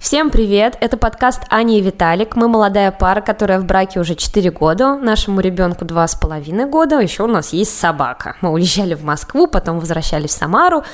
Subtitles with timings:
[0.00, 0.78] Всем привет!
[0.80, 2.34] Это подкаст Аня и Виталик.
[2.34, 4.96] Мы молодая пара, которая в браке уже 4 года.
[4.96, 7.00] Нашему ребенку 2,5 года.
[7.00, 8.34] Еще у нас есть собака.
[8.40, 10.84] Мы уезжали в Москву, потом возвращались в Самару.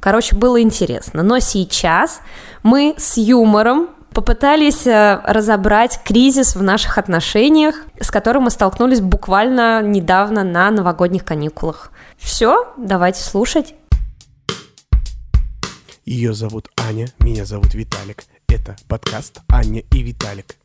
[0.00, 1.22] Короче, было интересно.
[1.22, 2.20] Но сейчас
[2.64, 9.80] мы с юмором попытались э, разобрать кризис в наших отношениях, с которым мы столкнулись буквально
[9.80, 11.92] недавно на новогодних каникулах.
[12.18, 13.76] Все, давайте слушать.
[16.04, 18.24] Ее зовут Аня, меня зовут Виталик.
[18.48, 20.56] Это подкаст Аня и Виталик.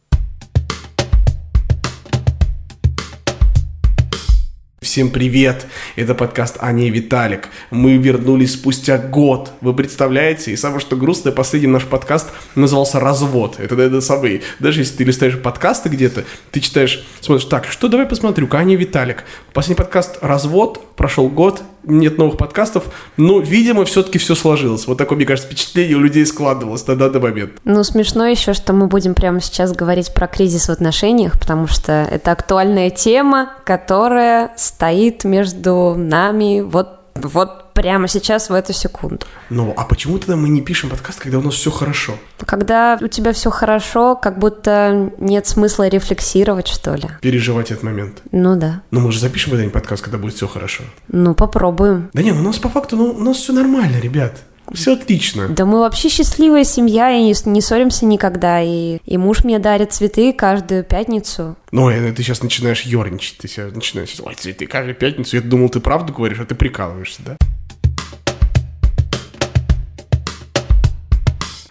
[4.81, 5.66] Всем привет!
[5.95, 7.49] Это подкаст Аня и Виталик.
[7.72, 9.52] Мы вернулись спустя год.
[9.62, 10.52] Вы представляете?
[10.52, 13.59] И самое что грустное, последний наш подкаст назывался «Развод».
[13.59, 14.44] Это, это самый...
[14.59, 18.77] Даже если ты листаешь подкасты где-то, ты читаешь, смотришь, так, что давай посмотрю, Аня и
[18.77, 19.23] Виталик.
[19.53, 22.85] Последний подкаст «Развод», прошел год, нет новых подкастов,
[23.17, 24.88] но, видимо, все-таки все сложилось.
[24.88, 27.53] Вот такое, мне кажется, впечатление у людей складывалось на данный момент.
[27.63, 32.08] Ну, смешно еще, что мы будем прямо сейчас говорить про кризис в отношениях, потому что
[32.09, 39.25] это актуальная тема, которая стоит между нами вот вот прямо сейчас, в эту секунду.
[39.50, 42.14] Ну, а почему тогда мы не пишем подкаст, когда у нас все хорошо?
[42.45, 47.09] Когда у тебя все хорошо, как будто нет смысла рефлексировать, что ли.
[47.22, 48.22] Переживать этот момент.
[48.31, 48.81] Ну да.
[48.92, 50.83] Ну, мы же запишем когда-нибудь подкаст, когда будет все хорошо.
[51.08, 52.09] Ну, попробуем.
[52.14, 54.42] Да не, ну у нас по факту, ну, у нас все нормально, ребят.
[54.73, 55.49] Все отлично.
[55.49, 58.61] Да мы вообще счастливая семья, и не, не ссоримся никогда.
[58.61, 61.58] И, и муж мне дарит цветы каждую пятницу.
[61.72, 65.36] Ну, э, ты сейчас начинаешь ерничать, ты сейчас начинаешь, ой, цветы каждую пятницу.
[65.36, 67.38] Я думал, ты правду говоришь, а ты прикалываешься, да?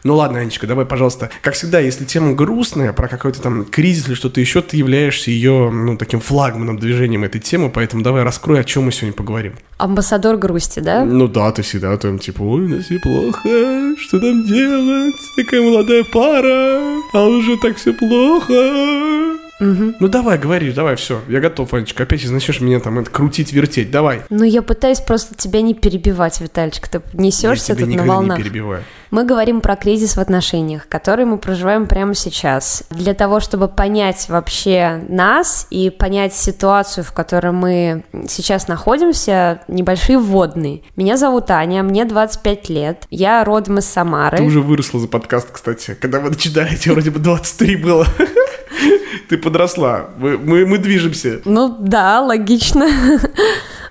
[0.03, 1.31] Ну ладно, Анечка, давай, пожалуйста.
[1.43, 5.71] Как всегда, если тема грустная, про какой-то там кризис или что-то еще, ты являешься ее,
[5.71, 9.55] ну, таким флагманом движением этой темы, поэтому давай раскрой, о чем мы сегодня поговорим.
[9.79, 11.05] Амбассадор грусти, да?
[11.05, 15.15] Ну да, ты всегда там типа, ой, у нас все плохо, что там делать?
[15.37, 16.81] Такая молодая пара,
[17.13, 19.41] а уже так все плохо.
[19.61, 19.95] Угу.
[20.01, 22.05] Ну давай, говори, давай, все, я готов, Анечка.
[22.05, 24.23] Опять начнешь меня там это, крутить, вертеть, давай.
[24.31, 28.39] Ну я пытаюсь просто тебя не перебивать, Витальчик, ты несешься тут на волнах.
[28.39, 28.83] не перебиваю.
[29.11, 32.85] Мы говорим про кризис в отношениях, который мы проживаем прямо сейчас.
[32.91, 40.19] Для того, чтобы понять вообще нас и понять ситуацию, в которой мы сейчас находимся, небольшие
[40.19, 40.83] вводные.
[40.95, 44.39] Меня зовут Аня, мне 25 лет, я родом из Самары.
[44.39, 45.97] Ты уже выросла за подкаст, кстати.
[46.01, 48.07] Когда вы начинали, тебе вроде бы 23 было.
[49.29, 50.11] Ты подросла.
[50.17, 51.41] Мы, мы, мы движемся.
[51.45, 52.87] Ну да, логично.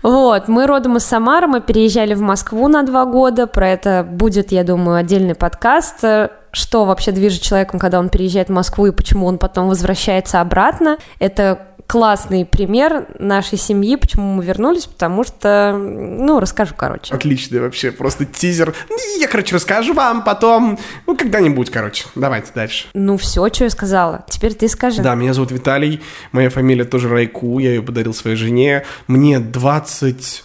[0.01, 4.53] Вот, мы родом из Самары, мы переезжали в Москву на два года, про это будет,
[4.53, 6.05] я думаю, отдельный подкаст,
[6.51, 10.99] что вообще движет человеком, когда он переезжает в Москву и почему он потом возвращается обратно.
[11.19, 17.15] Это классный пример нашей семьи, почему мы вернулись, потому что, ну, расскажу, короче.
[17.15, 18.75] Отличный вообще, просто тизер.
[19.19, 20.77] Я, короче, расскажу вам потом,
[21.07, 22.05] ну, когда-нибудь, короче.
[22.13, 22.85] Давайте дальше.
[22.93, 24.23] Ну, все, что я сказала.
[24.29, 25.01] Теперь ты скажи.
[25.01, 25.99] Да, меня зовут Виталий,
[26.31, 28.85] моя фамилия тоже Райку, я ее подарил своей жене.
[29.07, 30.43] Мне 20...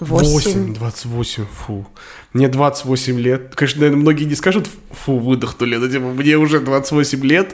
[0.00, 1.86] 8, 28, фу.
[2.32, 3.54] Мне 28 лет.
[3.54, 7.53] Конечно, наверное, многие не скажут, фу, выдохнули, но типа, мне уже 28 лет.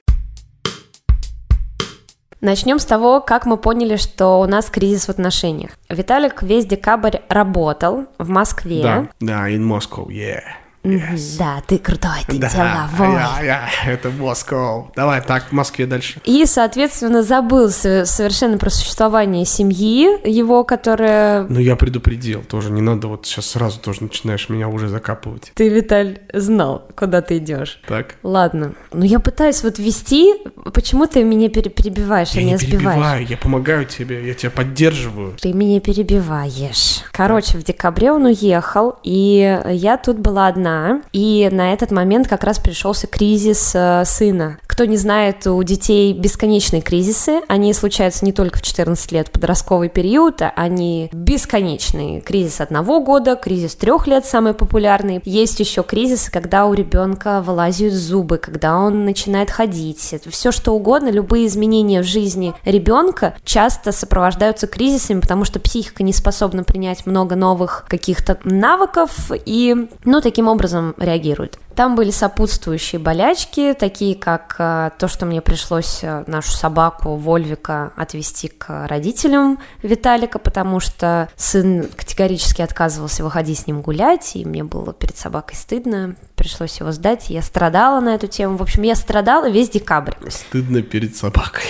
[2.40, 5.72] Начнем с того, как мы поняли, что у нас кризис в отношениях.
[5.88, 8.82] Виталик весь декабрь работал в Москве.
[8.82, 10.42] Да, да, in Moscow, yeah.
[10.82, 11.36] Yes.
[11.38, 13.12] Да, ты крутой, ты Да, деловой.
[13.14, 14.86] я, я, это Москва.
[14.96, 16.20] Давай так, в Москве дальше.
[16.24, 21.42] И, соответственно, забыл со- совершенно про существование семьи его, которая...
[21.50, 25.52] Ну, я предупредил тоже, не надо вот сейчас сразу тоже начинаешь меня уже закапывать.
[25.54, 27.82] Ты, Виталь, знал, куда ты идешь.
[27.86, 28.14] Так?
[28.22, 28.72] Ладно.
[28.94, 30.32] Ну, я пытаюсь вот вести.
[30.72, 32.80] Почему ты меня пере- перебиваешь, Я а не сбиваешь?
[32.94, 35.36] перебиваю, я помогаю тебе, я тебя поддерживаю.
[35.38, 37.00] Ты меня перебиваешь.
[37.12, 40.69] Короче, в декабре он уехал, и я тут была одна.
[41.12, 44.58] И на этот момент как раз пришелся кризис э, сына.
[44.80, 47.42] Кто не знает, у детей бесконечные кризисы.
[47.48, 52.22] Они случаются не только в 14 лет, подростковый период, они бесконечные.
[52.22, 55.20] Кризис одного года, кризис трех лет самый популярный.
[55.26, 60.14] Есть еще кризисы, когда у ребенка вылазят зубы, когда он начинает ходить.
[60.14, 66.02] Это все что угодно, любые изменения в жизни ребенка часто сопровождаются кризисами, потому что психика
[66.02, 71.58] не способна принять много новых каких-то навыков и, ну, таким образом реагирует.
[71.80, 77.94] Там были сопутствующие болячки, такие как э, то, что мне пришлось э, нашу собаку Вольвика
[77.96, 84.62] отвезти к родителям Виталика, потому что сын категорически отказывался выходить с ним гулять, и мне
[84.62, 87.30] было перед собакой стыдно, пришлось его сдать.
[87.30, 88.58] Я страдала на эту тему.
[88.58, 90.12] В общем, я страдала весь декабрь.
[90.28, 91.64] Стыдно перед собакой.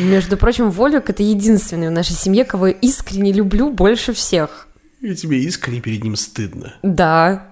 [0.00, 4.66] Между прочим, Вольвик это единственный в нашей семье, кого я искренне люблю больше всех.
[5.00, 6.74] И тебе искренне перед ним стыдно.
[6.82, 7.49] Да,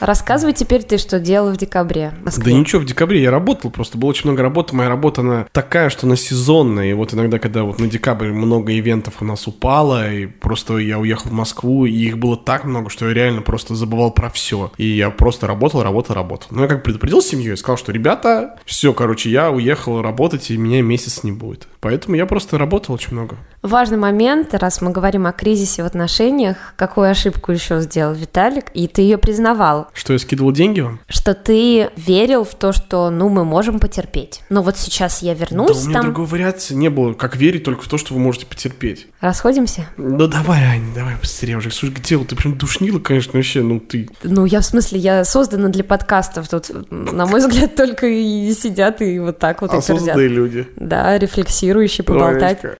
[0.00, 2.44] Рассказывай теперь ты, что делал в декабре в Москве.
[2.44, 4.76] Да ничего, в декабре я работал, просто было очень много работы.
[4.76, 6.90] Моя работа, она такая, что она сезонная.
[6.90, 10.98] И вот иногда, когда вот на декабрь много ивентов у нас упало, и просто я
[10.98, 14.70] уехал в Москву, и их было так много, что я реально просто забывал про все.
[14.76, 16.48] И я просто работал, работал, работал.
[16.50, 20.56] Но я как предупредил семью и сказал, что ребята, все, короче, я уехал работать, и
[20.56, 21.68] меня месяц не будет.
[21.80, 23.36] Поэтому я просто работал очень много.
[23.62, 28.86] Важный момент, раз мы говорим о кризисе в отношениях, какую ошибку еще сделал Виталик, и
[28.86, 29.88] ты ее признавал.
[29.92, 31.00] Что я скидывал деньги вам?
[31.08, 34.42] Что ты верил в то, что, ну, мы можем потерпеть.
[34.50, 36.04] Но вот сейчас я вернусь, да у меня там...
[36.06, 39.08] другой вариации не было, как верить только в то, что вы можете потерпеть.
[39.20, 39.86] Расходимся?
[39.96, 41.70] Ну давай, Аня, давай быстрее уже.
[41.70, 44.08] Слушай, где ты прям душнила, конечно, вообще, ну ты...
[44.22, 46.48] Ну, я в смысле, я создана для подкастов.
[46.48, 50.68] Тут, на мой взгляд, только и сидят и вот так вот и Осознанные люди.
[50.76, 52.64] Да, рефлексирующие, поболтать.
[52.64, 52.78] Анечка.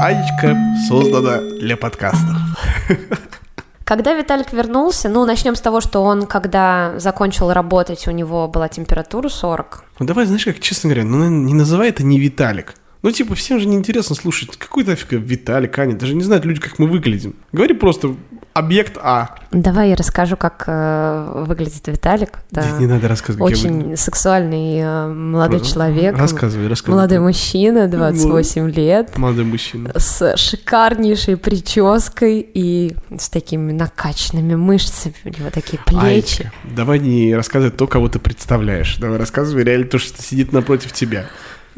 [0.00, 0.56] Анечка
[0.86, 2.36] создана для подкастов.
[3.84, 8.68] Когда Виталик вернулся, ну, начнем с того, что он, когда закончил работать, у него была
[8.68, 9.84] температура 40.
[9.98, 12.74] Ну давай, знаешь, как честно говоря, ну не называй это не Виталик.
[13.02, 16.78] Ну, типа, всем же неинтересно слушать, какой нафиг Виталик, Аня, даже не знают люди, как
[16.78, 17.34] мы выглядим.
[17.52, 18.14] Говори просто
[18.58, 19.36] объект А.
[19.50, 22.40] Давай я расскажу, как э, выглядит Виталик.
[22.50, 22.68] Да.
[22.72, 23.50] Не, не надо рассказывать.
[23.52, 26.18] Очень сексуальный э, молодой Просто человек.
[26.18, 26.96] Рассказывай, рассказывай.
[26.96, 29.16] Молодой мужчина, 28 ну, лет.
[29.16, 29.92] Молодой мужчина.
[29.94, 35.14] С шикарнейшей прической и с такими накачанными мышцами.
[35.24, 36.42] У него такие плечи.
[36.42, 38.96] Аечка, давай не рассказывай то, кого ты представляешь.
[38.98, 41.26] Давай рассказывай реально то, что сидит напротив тебя.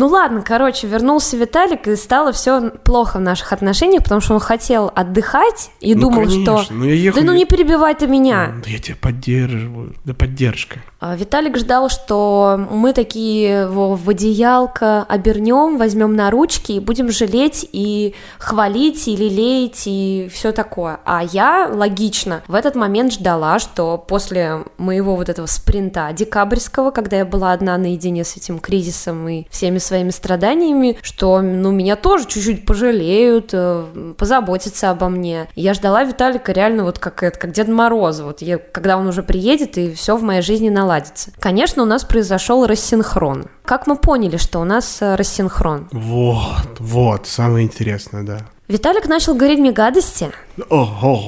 [0.00, 4.40] Ну ладно, короче, вернулся Виталик, и стало все плохо в наших отношениях, потому что он
[4.40, 6.62] хотел отдыхать и ну, думал, конечно.
[6.62, 6.72] что...
[6.72, 7.20] Ну, я ехал...
[7.20, 8.54] Да ну не перебивай ты меня.
[8.64, 9.94] Да я тебя поддерживаю.
[10.06, 10.80] Да поддержка.
[11.00, 17.10] А, Виталик ждал, что мы такие его в одеялко обернем, возьмем на ручки и будем
[17.10, 21.00] жалеть и хвалить, и лелеять, и все такое.
[21.04, 27.18] А я логично в этот момент ждала, что после моего вот этого спринта декабрьского, когда
[27.18, 32.26] я была одна наедине с этим кризисом и всеми своими страданиями, что ну, меня тоже
[32.26, 35.48] чуть-чуть пожалеют, э, позаботятся обо мне.
[35.56, 39.24] я ждала Виталика реально вот как, это, как Дед Мороз, вот я, когда он уже
[39.24, 41.32] приедет и все в моей жизни наладится.
[41.40, 43.46] Конечно, у нас произошел рассинхрон.
[43.64, 45.88] Как мы поняли, что у нас э, рассинхрон?
[45.90, 48.38] Вот, вот, самое интересное, да.
[48.68, 50.30] Виталик начал говорить мне гадости.
[50.68, 51.20] О-о-о-о-о!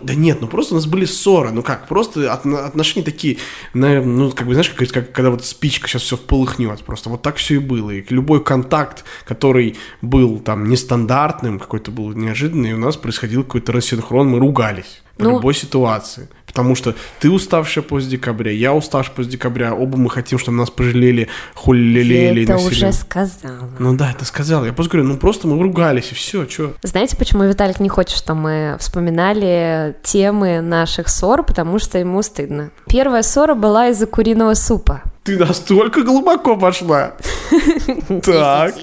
[0.00, 3.38] Да нет, ну просто у нас были ссоры, ну как, просто от, отношения такие,
[3.74, 7.36] ну как бы знаешь, как, как когда вот спичка сейчас все полыхнет, просто вот так
[7.36, 7.90] все и было.
[7.90, 14.28] И любой контакт, который был там нестандартным, какой-то был неожиданный, у нас происходил какой-то рассинхрон,
[14.28, 16.28] мы ругались в ну, любой ситуации.
[16.58, 20.70] Потому что ты уставшая после декабря, я уставший после декабря, оба мы хотим, чтобы нас
[20.70, 23.70] пожалели, хули Это уже сказала.
[23.78, 24.64] Ну да, это сказала.
[24.64, 26.74] Я просто говорю, ну просто мы ругались, и все, что.
[26.82, 32.72] Знаете, почему Виталик не хочет, чтобы мы вспоминали темы наших ссор, потому что ему стыдно.
[32.88, 35.02] Первая ссора была из-за куриного супа.
[35.22, 37.12] Ты настолько глубоко пошла.
[38.24, 38.74] Так.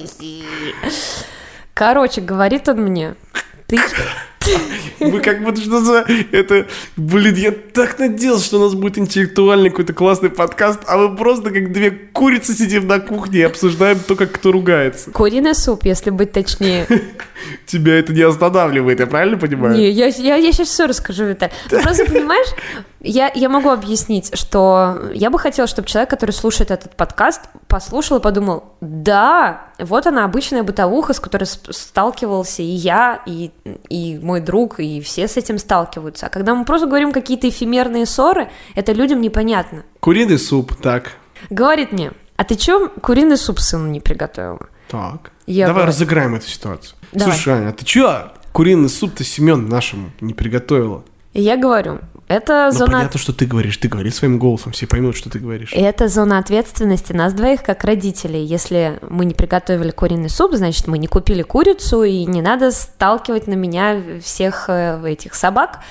[1.73, 3.15] Короче, говорит он мне,
[3.67, 3.79] ты
[4.99, 6.05] мы как будто что за...
[6.31, 11.15] Это, блин, я так надеялся, что у нас будет интеллектуальный какой-то классный подкаст, а мы
[11.15, 15.11] просто как две курицы сидим на кухне и обсуждаем то, как кто ругается.
[15.11, 16.87] Куриный суп, если быть точнее.
[17.65, 19.75] Тебя это не останавливает, я правильно понимаю?
[19.75, 21.53] Не, я, я, я сейчас все расскажу, Виталий.
[21.69, 22.47] Просто понимаешь,
[23.05, 28.17] я, я могу объяснить, что я бы хотела, чтобы человек, который слушает этот подкаст, послушал
[28.17, 33.51] и подумал, да, вот она обычная бытовуха, с которой сталкивался и я, и,
[33.89, 36.25] и мой друг, и все с этим сталкиваются.
[36.25, 39.83] А когда мы просто говорим какие-то эфемерные ссоры, это людям непонятно.
[39.99, 41.11] Куриный суп, так.
[41.49, 44.67] Говорит мне, а ты чё куриный суп сыну не приготовила?
[44.89, 45.31] Так.
[45.45, 46.97] Я Давай говорю, разыграем эту ситуацию.
[47.11, 47.33] Давай.
[47.33, 51.03] Слушай, Аня, а ты чё куриный суп-то Семен нашему не приготовила?
[51.33, 52.91] И я говорю, это ну, зона...
[52.93, 53.77] понятно, что ты говоришь.
[53.77, 55.71] Ты говори своим голосом, все поймут, что ты говоришь.
[55.73, 58.43] Это зона ответственности нас двоих как родителей.
[58.43, 63.47] Если мы не приготовили куриный суп, значит, мы не купили курицу, и не надо сталкивать
[63.47, 65.81] на меня всех э, этих собак.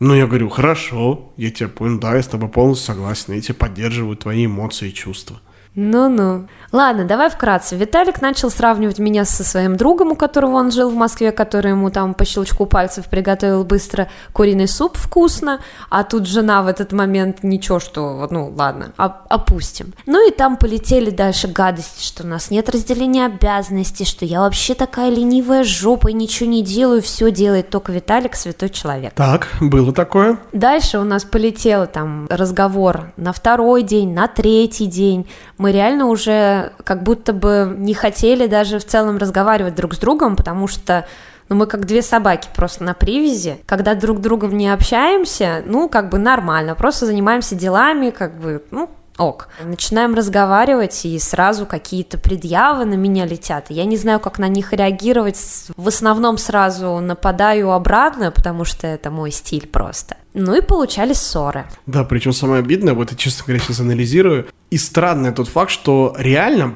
[0.00, 3.54] Ну, я говорю, хорошо, я тебя понял, да, я с тобой полностью согласен, я тебя
[3.54, 5.40] поддерживаю, твои эмоции и чувства.
[5.74, 6.46] Ну-ну.
[6.70, 7.76] Ладно, давай вкратце.
[7.76, 11.90] Виталик начал сравнивать меня со своим другом, у которого он жил в Москве, который ему
[11.90, 17.42] там по щелчку пальцев приготовил быстро куриный суп вкусно, а тут жена в этот момент
[17.42, 19.94] ничего, что, ну ладно, опустим.
[20.06, 24.74] Ну и там полетели дальше гадости, что у нас нет разделения обязанностей, что я вообще
[24.74, 29.14] такая ленивая жопа и ничего не делаю, все делает только Виталик, святой человек.
[29.14, 30.38] Так, было такое.
[30.52, 35.26] Дальше у нас полетел там разговор на второй день, на третий день.
[35.64, 40.36] Мы реально уже как будто бы не хотели даже в целом разговаривать друг с другом,
[40.36, 41.06] потому что
[41.48, 43.56] Но мы как две собаки просто на привязи.
[43.64, 48.90] Когда друг другом не общаемся, ну, как бы нормально, просто занимаемся делами, как бы, ну,
[49.18, 49.48] ок.
[49.62, 53.66] Начинаем разговаривать, и сразу какие-то предъявы на меня летят.
[53.70, 55.38] Я не знаю, как на них реагировать.
[55.76, 60.16] В основном сразу нападаю обратно, потому что это мой стиль просто.
[60.32, 61.66] Ну и получались ссоры.
[61.86, 66.14] Да, причем самое обидное, вот я, честно говоря, сейчас анализирую, и странный тот факт, что
[66.18, 66.74] реально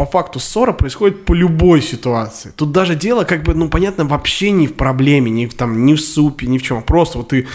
[0.00, 2.54] по факту ссора происходит по любой ситуации.
[2.56, 5.94] Тут даже дело, как бы, ну, понятно, вообще не в проблеме, не в, там, не
[5.94, 6.82] в супе, ни в чем.
[6.82, 7.46] Просто вот ты,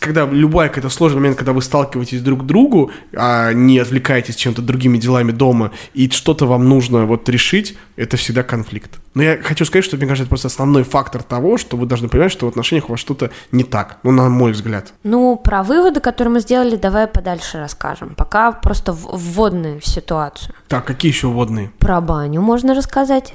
[0.00, 4.60] когда любой какой-то сложный момент, когда вы сталкиваетесь друг к другу, а не отвлекаетесь чем-то
[4.60, 9.00] другими делами дома, и что-то вам нужно вот решить, это всегда конфликт.
[9.14, 12.08] Но я хочу сказать, что, мне кажется, это просто основной фактор того, что вы должны
[12.08, 14.92] понимать, что в отношениях у вас что-то не так, ну, на мой взгляд.
[15.04, 18.14] Ну, про выводы, которые мы сделали, давай подальше расскажем.
[18.16, 20.54] Пока просто вводные в ситуацию.
[20.68, 21.70] Так, какие еще вводные?
[21.94, 23.34] Про баню можно рассказать?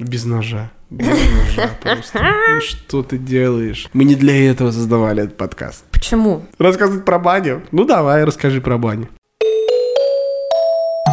[0.00, 0.72] Без ножа.
[0.90, 2.18] Без ножа просто.
[2.20, 3.88] Ну, что ты делаешь?
[3.92, 5.84] Мы не для этого создавали этот подкаст.
[5.92, 6.44] Почему?
[6.58, 7.62] Рассказывать про баню?
[7.70, 9.08] Ну давай, расскажи про баню.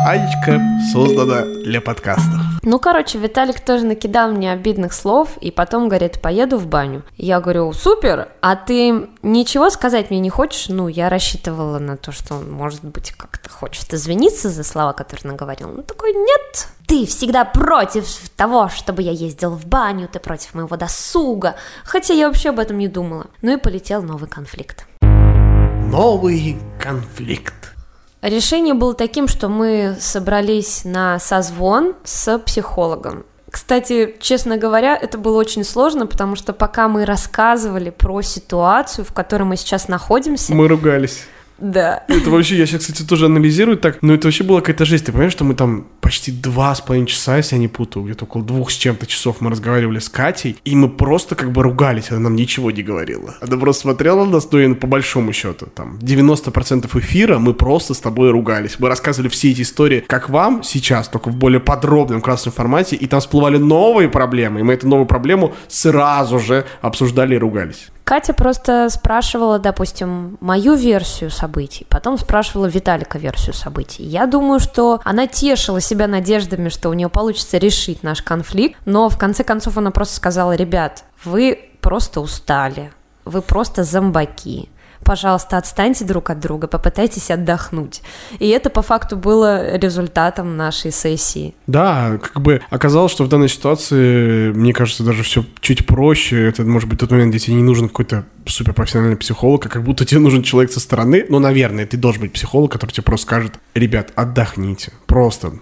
[0.03, 0.59] Анечка
[0.91, 2.41] создана для подкастов.
[2.63, 7.03] Ну, короче, Виталик тоже накидал мне обидных слов, и потом говорит, поеду в баню.
[7.17, 10.69] Я говорю, супер, а ты ничего сказать мне не хочешь?
[10.69, 15.31] Ну, я рассчитывала на то, что он, может быть, как-то хочет извиниться за слова, которые
[15.31, 15.69] наговорил.
[15.69, 18.05] Ну, такой, нет, ты всегда против
[18.35, 21.55] того, чтобы я ездил в баню, ты против моего досуга.
[21.83, 23.27] Хотя я вообще об этом не думала.
[23.43, 24.87] Ну и полетел новый конфликт.
[25.01, 27.75] Новый конфликт.
[28.21, 33.25] Решение было таким, что мы собрались на созвон с психологом.
[33.49, 39.11] Кстати, честно говоря, это было очень сложно, потому что пока мы рассказывали про ситуацию, в
[39.11, 40.53] которой мы сейчас находимся...
[40.53, 41.25] Мы ругались.
[41.61, 42.03] Да.
[42.07, 45.05] Это вообще, я сейчас, кстати, тоже анализирую так, но это вообще была какая-то жесть.
[45.05, 48.25] Ты понимаешь, что мы там почти два с половиной часа, если я не путаю, где-то
[48.25, 52.11] около двух с чем-то часов мы разговаривали с Катей, и мы просто как бы ругались,
[52.11, 53.35] она нам ничего не говорила.
[53.41, 57.93] Она просто смотрела на нас, ну и по большому счету, там, 90% эфира мы просто
[57.93, 58.77] с тобой ругались.
[58.79, 63.05] Мы рассказывали все эти истории, как вам сейчас, только в более подробном красном формате, и
[63.07, 67.89] там всплывали новые проблемы, и мы эту новую проблему сразу же обсуждали и ругались.
[68.11, 74.03] Катя просто спрашивала, допустим, мою версию событий, потом спрашивала Виталика версию событий.
[74.03, 79.07] Я думаю, что она тешила себя надеждами, что у нее получится решить наш конфликт, но
[79.07, 82.91] в конце концов она просто сказала, ребят, вы просто устали,
[83.23, 84.67] вы просто зомбаки
[85.03, 88.01] пожалуйста, отстаньте друг от друга, попытайтесь отдохнуть.
[88.39, 91.53] И это по факту было результатом нашей сессии.
[91.67, 96.47] Да, как бы оказалось, что в данной ситуации, мне кажется, даже все чуть проще.
[96.47, 100.05] Это может быть тот момент, где тебе не нужен какой-то суперпрофессиональный психолог, а как будто
[100.05, 101.25] тебе нужен человек со стороны.
[101.29, 104.91] Ну, наверное, ты должен быть психолог, который тебе просто скажет, ребят, отдохните.
[105.05, 105.53] Просто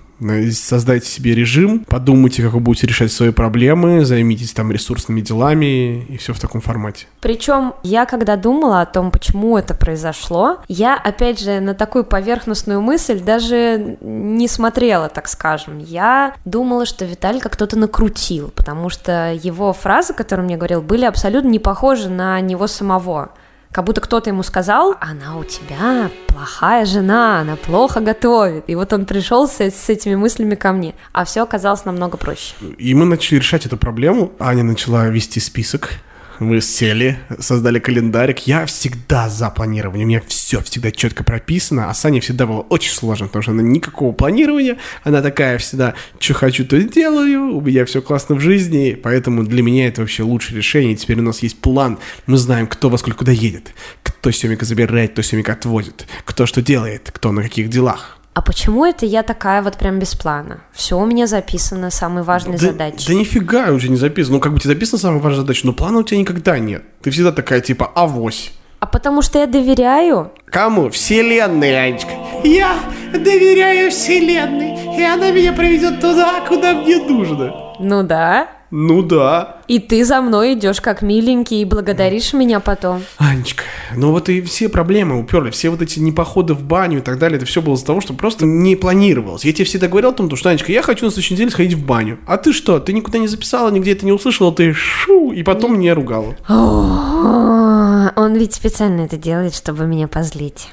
[0.52, 6.18] создайте себе режим, подумайте, как вы будете решать свои проблемы, займитесь там ресурсными делами и
[6.18, 7.08] все в таком формате.
[7.22, 12.82] Причем я, когда думала о том, почему это произошло, я, опять же, на такую поверхностную
[12.82, 15.80] мысль даже не смотрела, так скажем.
[15.80, 21.06] Я думала, что Виталика кто-то накрутил, потому что его фразы, которые он мне говорил, были
[21.06, 23.32] абсолютно не похожи на него самого.
[23.72, 28.64] Как будто кто-то ему сказал, она у тебя плохая жена, она плохо готовит.
[28.68, 30.96] И вот он пришел с, с этими мыслями ко мне.
[31.12, 32.56] А все оказалось намного проще.
[32.80, 34.32] И мы начали решать эту проблему.
[34.40, 35.92] Аня начала вести список
[36.40, 38.48] мы сели, создали календарик.
[38.48, 40.06] Я всегда за планирование.
[40.06, 41.90] У меня все всегда четко прописано.
[41.90, 44.78] А Сане всегда было очень сложно, потому что она никакого планирования.
[45.04, 47.56] Она такая всегда, что хочу, то делаю.
[47.56, 48.98] У меня все классно в жизни.
[49.02, 50.96] Поэтому для меня это вообще лучшее решение.
[50.96, 52.00] Теперь у нас есть план.
[52.26, 53.74] Мы знаем, кто во сколько куда едет.
[54.04, 56.08] Кто Семика забирает, кто Семика отвозит.
[56.26, 60.16] Кто что делает, кто на каких делах а почему это я такая вот прям без
[60.16, 60.62] плана?
[60.72, 63.08] Все у меня записано, самые важные да, задачи.
[63.08, 64.36] Да нифига у тебя не записано.
[64.36, 66.84] Ну, как бы тебе записано самая важная задача, но плана у тебя никогда нет.
[67.02, 68.52] Ты всегда такая, типа, авось.
[68.80, 70.32] А потому что я доверяю.
[70.46, 70.90] Кому?
[70.90, 72.12] Вселенной, Анечка.
[72.44, 72.80] Я
[73.12, 77.54] доверяю Вселенной, и она меня приведет туда, куда мне нужно.
[77.80, 78.48] Ну да.
[78.72, 79.58] Ну да.
[79.68, 83.02] И ты за мной идешь как миленький и благодаришь меня потом.
[83.18, 83.64] Анечка,
[83.96, 87.38] ну вот и все проблемы уперли, все вот эти непоходы в баню и так далее,
[87.38, 89.44] это все было из-за того, что просто не планировалось.
[89.44, 91.86] Я тебе всегда говорил о том, что, Анечка, я хочу на следующей неделе сходить в
[91.86, 92.20] баню.
[92.28, 95.80] А ты что, ты никуда не записала, нигде это не услышала, ты шу, и потом
[95.80, 96.36] меня ругала.
[96.48, 100.68] Он ведь специально это делает, чтобы меня позлить.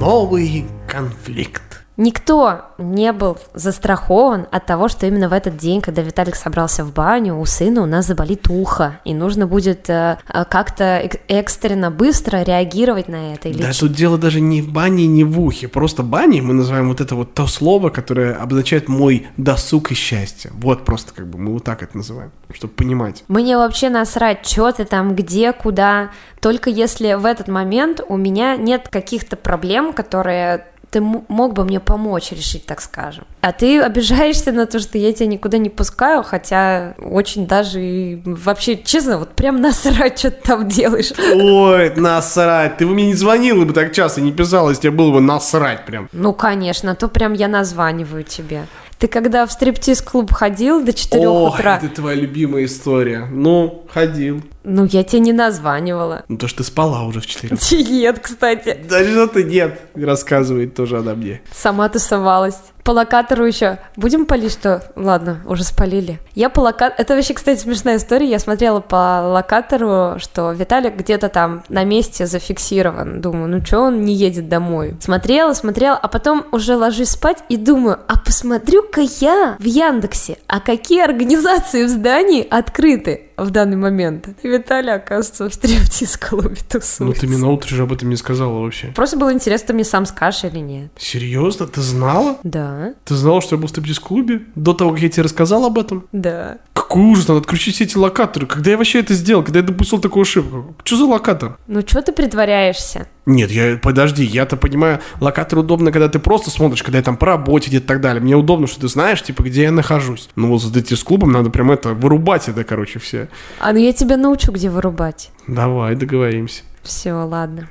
[0.00, 1.84] Новый конфликт.
[1.98, 6.92] Никто не был застрахован от того, что именно в этот день, когда Виталик собрался в
[6.92, 11.90] баню, у сына у нас заболит ухо, и нужно будет э, э как-то эк- экстренно
[11.90, 13.48] быстро реагировать на это.
[13.48, 15.66] Или да, тут дело даже не в бане, не в ухе.
[15.66, 20.52] Просто баней мы называем вот это вот то слово, которое обозначает мой досуг и счастье.
[20.54, 23.24] Вот просто как бы мы вот так это называем, чтобы понимать.
[23.26, 26.10] Мне вообще насрать, что ты там, где, куда.
[26.38, 31.80] Только если в этот момент у меня нет каких-то проблем, которые ты мог бы мне
[31.80, 33.24] помочь решить, так скажем.
[33.40, 38.22] А ты обижаешься на то, что я тебя никуда не пускаю, хотя очень даже и
[38.24, 41.12] вообще, честно, вот прям насрать, что ты там делаешь.
[41.18, 42.78] Ой, насрать.
[42.78, 45.84] Ты бы мне не звонила бы так часто, не писала, если тебе было бы насрать
[45.84, 46.08] прям.
[46.12, 48.66] Ну, конечно, то прям я названиваю тебе.
[48.98, 51.76] Ты когда в стриптиз-клуб ходил до 4 О, утра?
[51.80, 53.26] это твоя любимая история.
[53.30, 54.42] Ну, ходил.
[54.70, 56.24] Ну, я тебе не названивала.
[56.28, 57.56] Ну, то, что ты спала уже в 4
[57.90, 58.78] Нет, кстати.
[58.88, 61.40] Да что ты нет, рассказывает тоже она мне.
[61.52, 63.78] Сама тусовалась по локатору еще.
[63.96, 64.82] Будем полить, что?
[64.96, 66.20] Ладно, уже спалили.
[66.34, 66.94] Я по локатору...
[66.98, 68.28] Это вообще, кстати, смешная история.
[68.30, 73.20] Я смотрела по локатору, что Виталик где-то там на месте зафиксирован.
[73.20, 74.96] Думаю, ну что он не едет домой?
[75.00, 80.60] Смотрела, смотрела, а потом уже ложусь спать и думаю, а посмотрю-ка я в Яндексе, а
[80.60, 84.28] какие организации в здании открыты в данный момент.
[84.42, 87.04] Виталий, оказывается, в стриптиз-клубе тусуется.
[87.04, 88.88] Ну ты мне на утро же об этом не сказала вообще.
[88.88, 90.90] Просто было интересно, ты мне сам скажешь или нет.
[90.96, 91.66] Серьезно?
[91.66, 92.38] Ты знала?
[92.42, 92.94] Да.
[93.04, 94.42] Ты знала, что я был в стриптиз-клубе?
[94.54, 96.06] До того, как я тебе рассказал об этом?
[96.12, 96.58] Да.
[96.72, 98.46] Какой ужас, надо отключить все эти локаторы.
[98.46, 99.42] Когда я вообще это сделал?
[99.42, 100.74] Когда я допустил такую ошибку?
[100.84, 101.58] Что за локатор?
[101.66, 103.06] Ну что ты притворяешься?
[103.28, 107.26] Нет, я, подожди, я-то понимаю, локатор удобно, когда ты просто смотришь, когда я там по
[107.26, 108.22] работе где-то так далее.
[108.22, 110.30] Мне удобно, что ты знаешь, типа, где я нахожусь.
[110.34, 113.28] Ну вот с клубом надо прям это, вырубать это, короче, все.
[113.60, 115.30] А ну я тебя научу, где вырубать.
[115.46, 116.62] Давай, договоримся.
[116.82, 117.68] Все, ладно.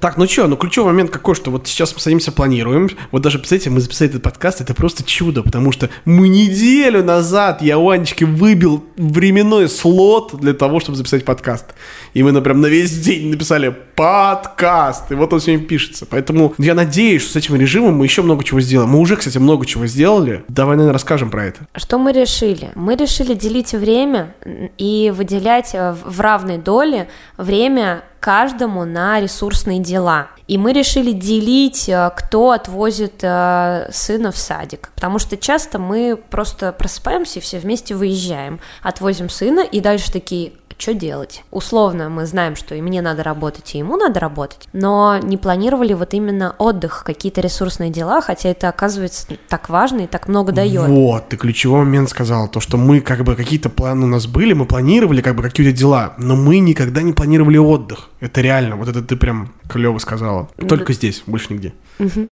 [0.00, 2.88] Так, ну что, ну ключевой момент какой, что вот сейчас мы садимся, планируем.
[3.10, 7.60] Вот даже, представляете, мы записали этот подкаст, это просто чудо, потому что мы неделю назад
[7.60, 11.74] я у Анечки выбил временной слот для того, чтобы записать подкаст.
[12.14, 16.06] И мы, например, на весь день написали подкаст, и вот он сегодня пишется.
[16.06, 18.88] Поэтому я надеюсь, что с этим режимом мы еще много чего сделаем.
[18.88, 20.44] Мы уже, кстати, много чего сделали.
[20.48, 21.66] Давай, наверное, расскажем про это.
[21.76, 22.70] Что мы решили?
[22.74, 24.34] Мы решили делить время
[24.78, 30.28] и выделять в равной доле время каждому на ресурсные дела.
[30.46, 34.90] И мы решили делить, э, кто отвозит э, сына в садик.
[34.94, 40.52] Потому что часто мы просто просыпаемся и все вместе выезжаем, отвозим сына, и дальше такие,
[40.80, 41.44] что делать.
[41.50, 45.92] Условно мы знаем, что и мне надо работать, и ему надо работать, но не планировали
[45.92, 50.88] вот именно отдых, какие-то ресурсные дела, хотя это оказывается так важно и так много дает.
[50.88, 54.52] Вот, ты ключевой момент сказал, то, что мы как бы какие-то планы у нас были,
[54.52, 58.08] мы планировали как бы какие-то дела, но мы никогда не планировали отдых.
[58.20, 60.48] Это реально, вот это ты прям клево сказала.
[60.68, 60.92] Только да.
[60.94, 61.74] здесь, больше нигде.
[61.98, 62.28] Угу.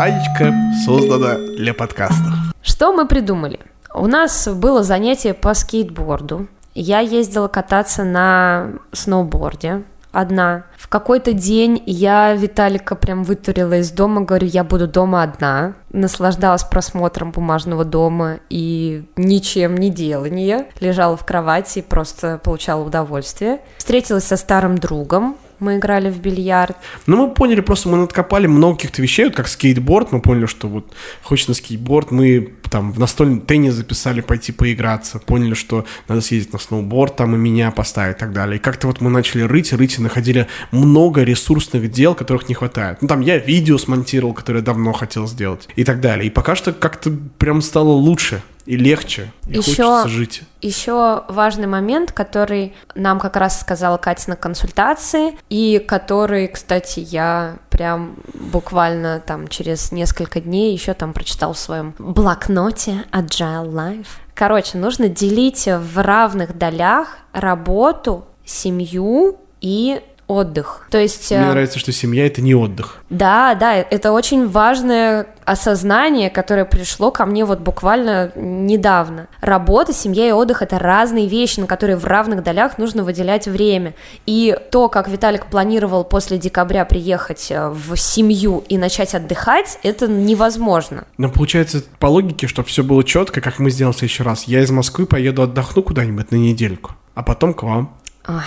[0.00, 2.32] Аечка создана для подкастов.
[2.62, 3.58] Что мы придумали?
[3.94, 6.46] У нас было занятие по скейтборду.
[6.74, 10.64] Я ездила кататься на сноуборде одна.
[10.76, 15.74] В какой-то день я Виталика прям вытурила из дома, говорю, я буду дома одна.
[15.90, 20.66] Наслаждалась просмотром бумажного дома и ничем не делания.
[20.80, 23.60] Лежала в кровати и просто получала удовольствие.
[23.78, 26.76] Встретилась со старым другом, мы играли в бильярд.
[27.06, 30.68] Ну, мы поняли, просто мы надкопали много каких-то вещей, вот как скейтборд, мы поняли, что
[30.68, 30.92] вот
[31.22, 36.52] хочется на скейтборд, мы там в настольный теннис записали пойти поиграться, поняли, что надо съездить
[36.52, 38.56] на сноуборд там и меня поставить и так далее.
[38.56, 43.02] И как-то вот мы начали рыть, рыть и находили много ресурсных дел, которых не хватает.
[43.02, 46.26] Ну, там я видео смонтировал, которое давно хотел сделать и так далее.
[46.26, 50.42] И пока что как-то прям стало лучше и легче, и еще, хочется жить.
[50.60, 57.56] Еще важный момент, который нам как раз сказала Катя на консультации, и который, кстати, я
[57.70, 64.08] прям буквально там через несколько дней еще там прочитал в своем блокноте Agile Life.
[64.34, 70.86] Короче, нужно делить в равных долях работу, семью и отдых.
[70.90, 71.30] То есть...
[71.30, 73.02] Мне э, нравится, что семья— это не отдых.
[73.08, 79.28] Да, да, это очень важное осознание, которое пришло ко мне вот буквально недавно.
[79.40, 83.94] Работа, семья и отдых— это разные вещи, на которые в равных долях нужно выделять время.
[84.26, 90.06] И то, как Виталик планировал после декабря приехать э, в семью и начать отдыхать, это
[90.06, 91.04] невозможно.
[91.16, 94.60] Но получается, по логике, чтобы все было четко, как мы сделали в следующий раз, я
[94.60, 97.96] из Москвы поеду отдохну куда-нибудь на недельку, а потом к вам.
[98.26, 98.44] Ой,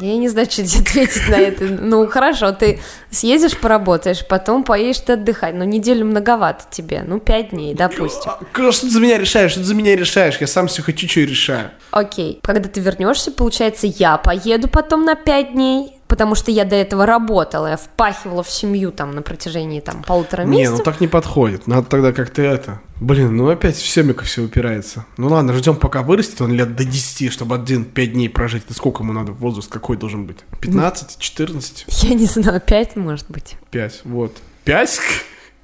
[0.00, 1.64] я не знаю, что тебе ответить на это.
[1.64, 5.54] Ну, хорошо, ты съездишь, поработаешь, потом поедешь ты отдыхать.
[5.54, 7.02] Но неделю многовато тебе.
[7.06, 8.30] Ну, пять дней, допустим.
[8.30, 9.52] А, что ты за меня решаешь?
[9.52, 10.38] Что ты за меня решаешь?
[10.40, 11.70] Я сам все хочу, что и решаю.
[11.90, 12.40] Окей.
[12.42, 17.06] Когда ты вернешься, получается, я поеду потом на пять дней, потому что я до этого
[17.06, 20.80] работала, я впахивала в семью там на протяжении там полутора Не, месяцев.
[20.80, 21.66] ну так не подходит.
[21.66, 22.82] Надо тогда как-то это...
[23.00, 25.06] Блин, ну опять в семика все упирается.
[25.16, 28.64] Ну ладно, ждем пока вырастет он лет до 10, чтобы один 5 дней прожить.
[28.66, 29.32] Это сколько ему надо?
[29.32, 30.36] Возраст какой должен быть?
[30.60, 33.56] 15, 14, Я не знаю, пять, может быть.
[33.70, 34.02] 5.
[34.04, 34.36] Вот.
[34.64, 35.00] 5?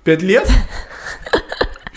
[0.04, 0.50] 5 лет?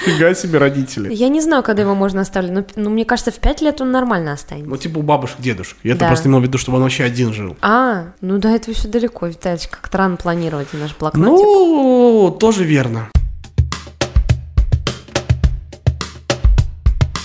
[0.06, 1.14] Фига себе родители.
[1.14, 3.92] Я не знаю, когда его можно оставить, но, но мне кажется, в пять лет он
[3.92, 4.70] нормально останется.
[4.70, 5.78] Ну, типа у бабушек, дедушек.
[5.84, 6.08] Я это Да.
[6.08, 7.56] просто имел в виду, чтобы он вообще один жил.
[7.62, 11.46] А, ну до этого еще далеко, Виталич, как-то рано планировать наш блокнотик.
[11.46, 13.10] Ну, тоже верно.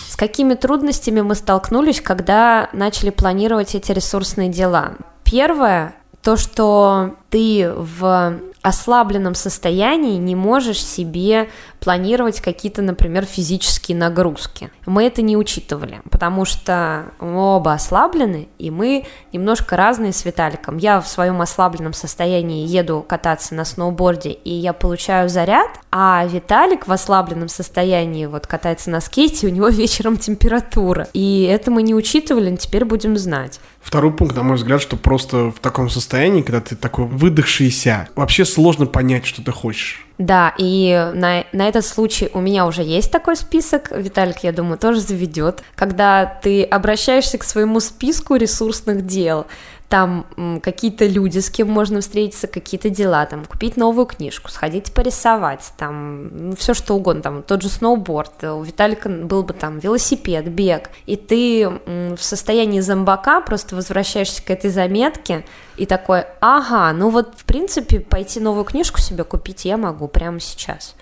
[0.09, 4.93] С какими трудностями мы столкнулись, когда начали планировать эти ресурсные дела?
[5.25, 14.71] Первое, то, что ты в ослабленном состоянии не можешь себе планировать какие-то, например, физические нагрузки.
[14.87, 20.79] Мы это не учитывали, потому что мы оба ослаблены, и мы немножко разные с Виталиком.
[20.79, 26.89] Я в своем ослабленном состоянии еду кататься на сноуборде, и я получаю заряд, а Виталик
[26.89, 31.07] в ослабленном состоянии вот катается на скейте, у него вечером температура.
[31.13, 33.61] И это мы не учитывали, теперь будем знать.
[33.81, 38.45] Второй пункт, на мой взгляд, что просто в таком состоянии, когда ты такой выдохшийся, вообще
[38.45, 40.07] сложно понять, что ты хочешь.
[40.19, 44.79] Да, и на, на этот случай у меня уже есть такой список, Виталик, я думаю,
[44.79, 49.47] тоже заведет, когда ты обращаешься к своему списку ресурсных дел,
[49.89, 50.27] там
[50.63, 56.55] какие-то люди, с кем можно встретиться, какие-то дела, там, купить новую книжку, сходить порисовать, там,
[56.59, 61.17] все что угодно, там, тот же сноуборд, у Виталика был бы там велосипед, бег, и
[61.17, 65.45] ты в состоянии зомбака просто возвращаешься к этой заметке
[65.77, 70.41] и такой, ага, ну вот, в принципе, пойти новую книжку себе купить я могу прямо
[70.41, 70.97] сейчас.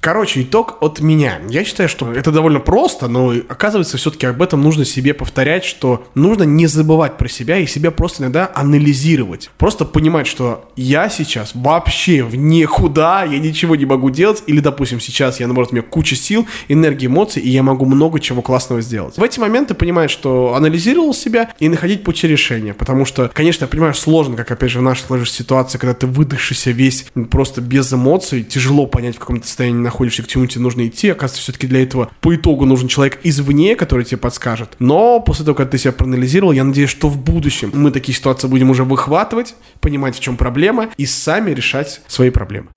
[0.00, 1.40] Короче, итог от меня.
[1.50, 6.06] Я считаю, что это довольно просто, но оказывается, все-таки об этом нужно себе повторять, что
[6.14, 9.50] нужно не забывать про себя и себя просто иногда анализировать.
[9.58, 15.00] Просто понимать, что я сейчас вообще в никуда, я ничего не могу делать, или, допустим,
[15.00, 18.80] сейчас я, наоборот, у меня куча сил, энергии, эмоций, и я могу много чего классного
[18.80, 19.18] сделать.
[19.18, 23.68] В эти моменты понимать, что анализировал себя и находить пути решения, потому что, конечно, я
[23.68, 27.92] понимаю, сложно, как, опять же, в нашей сложившейся ситуации, когда ты выдохшийся весь, просто без
[27.92, 31.10] эмоций, тяжело понять, в каком ты состоянии находишься, к чему тебе нужно идти.
[31.10, 34.76] Оказывается, все-таки для этого по итогу нужен человек извне, который тебе подскажет.
[34.78, 38.46] Но после того, как ты себя проанализировал, я надеюсь, что в будущем мы такие ситуации
[38.46, 42.68] будем уже выхватывать, понимать, в чем проблема, и сами решать свои проблемы.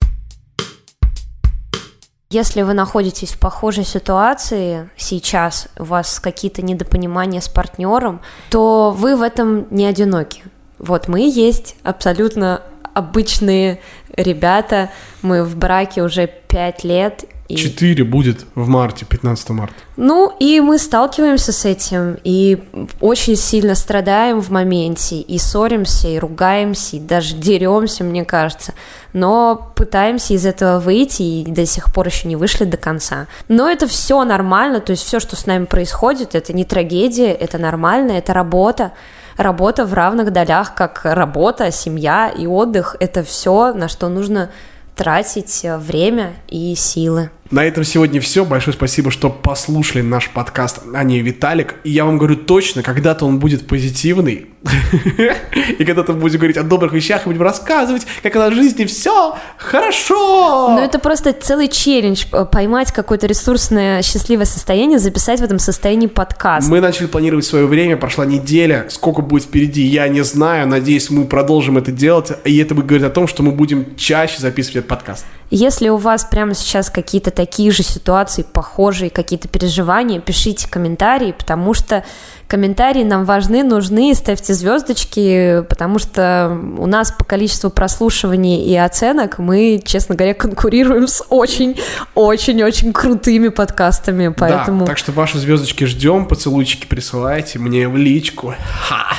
[2.30, 9.14] Если вы находитесь в похожей ситуации сейчас, у вас какие-то недопонимания с партнером, то вы
[9.16, 10.42] в этом не одиноки.
[10.78, 12.62] Вот мы есть абсолютно
[12.94, 13.80] обычные
[14.16, 14.90] ребята,
[15.22, 17.24] мы в браке уже пять лет.
[17.48, 17.56] И...
[17.56, 19.74] 4 будет в марте, 15 марта.
[19.96, 22.58] Ну, и мы сталкиваемся с этим, и
[23.00, 28.72] очень сильно страдаем в моменте, и ссоримся, и ругаемся, и даже деремся, мне кажется.
[29.12, 33.26] Но пытаемся из этого выйти, и до сих пор еще не вышли до конца.
[33.48, 37.58] Но это все нормально, то есть все, что с нами происходит, это не трагедия, это
[37.58, 38.92] нормально, это работа.
[39.36, 44.50] Работа в равных долях, как работа, семья и отдых, это все, на что нужно
[44.94, 47.30] тратить э, время и силы.
[47.50, 48.44] На этом сегодня все.
[48.44, 51.76] Большое спасибо, что послушали наш подкаст Аня и Виталик.
[51.84, 54.46] И я вам говорю точно, когда-то он будет позитивный.
[55.78, 60.70] И когда-то будем говорить о добрых вещах, и будем рассказывать, как на жизни все хорошо.
[60.70, 66.06] Ну, это просто целый челлендж э, поймать какое-то ресурсное счастливое состояние, записать в этом состоянии
[66.06, 66.68] подкаст.
[66.70, 68.86] Мы начали планировать свое время, прошла неделя.
[68.88, 70.66] Сколько будет впереди, я не знаю.
[70.66, 72.32] Надеюсь, мы продолжим это делать.
[72.44, 75.26] И это будет говорить о том, что мы будем чаще записывать этот подкаст.
[75.50, 81.74] Если у вас прямо сейчас какие-то такие же ситуации, похожие, какие-то переживания, пишите комментарии, потому
[81.74, 82.04] что
[82.46, 89.38] комментарии нам важны, нужны, ставьте звездочки, потому что у нас по количеству прослушиваний и оценок
[89.38, 94.80] мы, честно говоря, конкурируем с очень-очень-очень крутыми подкастами, поэтому...
[94.80, 98.54] Да, так что ваши звездочки ждем, поцелуйчики присылайте мне в личку.
[98.88, 99.14] Ха!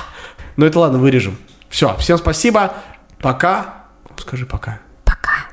[0.58, 1.38] Ну это ладно, вырежем.
[1.70, 2.74] Все, всем спасибо,
[3.20, 3.86] пока.
[4.18, 4.80] Скажи пока.
[5.04, 5.48] Пока.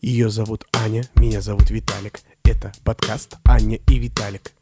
[0.00, 2.20] Ее зовут Аня, меня зовут Виталик.
[2.44, 4.52] Это подкаст Аня и Виталик.